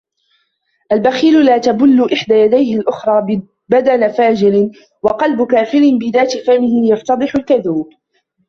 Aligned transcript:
البخيل 0.91 1.45
لا 1.45 1.57
تَبُلُّ 1.57 2.09
إحدى 2.13 2.33
يديه 2.35 2.77
الأخرى 2.77 3.41
بدن 3.69 4.11
فاجر 4.11 4.69
وقلب 5.03 5.47
كافر 5.47 5.81
بذات 6.01 6.37
فمه 6.37 6.87
يفتضح 6.91 7.35
الكذوب 7.35 7.89